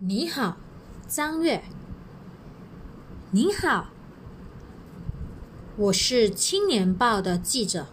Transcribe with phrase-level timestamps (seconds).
[0.00, 0.56] 你好，
[1.08, 1.64] 张月。
[3.32, 3.88] 你好，
[5.76, 7.88] 我是《青年报》的记者，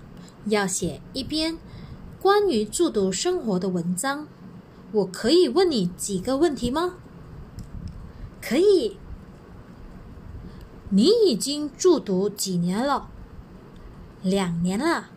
[0.45, 1.57] 要写一篇
[2.21, 4.27] 关于驻读生活的文章。
[4.91, 6.93] 我可以问你几个问题吗？
[8.39, 8.97] 可以。
[10.89, 13.09] 你已经驻读几年了？
[14.21, 15.09] 两年了。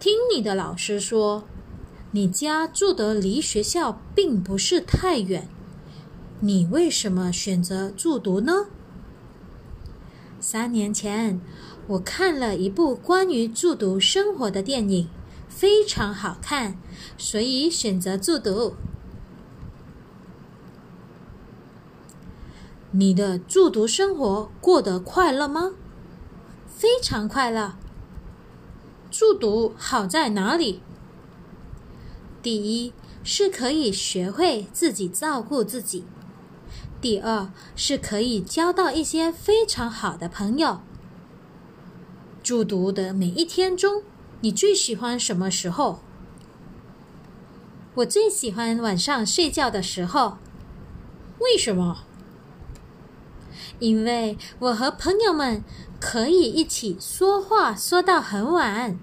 [0.00, 1.44] 听你的老师说。
[2.14, 5.48] 你家住的离学校并不是太远，
[6.38, 8.66] 你为什么选择住读呢？
[10.38, 11.40] 三年前，
[11.88, 15.08] 我看了一部关于住读生活的电影，
[15.48, 16.78] 非常好看，
[17.18, 18.74] 所以选择住读。
[22.92, 25.72] 你的住读生活过得快乐吗？
[26.68, 27.74] 非常快乐。
[29.10, 30.80] 住读好在哪里？
[32.44, 36.04] 第一是可以学会自己照顾自己，
[37.00, 40.82] 第二是可以交到一些非常好的朋友。
[42.42, 44.02] 住读的每一天中，
[44.42, 46.00] 你最喜欢什么时候？
[47.94, 50.36] 我最喜欢晚上睡觉的时候。
[51.38, 52.04] 为什么？
[53.78, 55.64] 因为我和朋友们
[55.98, 58.98] 可以一起说话说到很晚。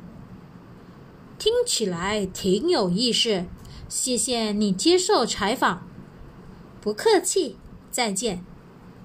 [1.62, 3.46] 听起来挺有意思，
[3.88, 5.88] 谢谢你接受采访。
[6.82, 7.56] 不客气，
[7.92, 8.44] 再见。